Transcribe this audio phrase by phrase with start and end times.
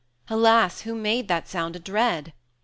[0.29, 0.81] Alas!
[0.81, 2.33] who made That sound a dread?